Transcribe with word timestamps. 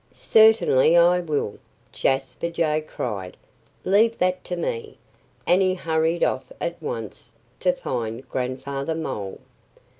"Certainly 0.09 0.97
I 0.97 1.19
will!" 1.19 1.59
Jasper 1.91 2.49
Jay 2.49 2.81
cried. 2.81 3.37
"Leave 3.85 4.17
that 4.17 4.43
to 4.45 4.55
me!" 4.55 4.97
And 5.45 5.61
he 5.61 5.75
hurried 5.75 6.23
off 6.23 6.51
at 6.59 6.81
once 6.81 7.33
to 7.59 7.71
find 7.71 8.27
Grandfather 8.27 8.95
Mole. 8.95 9.37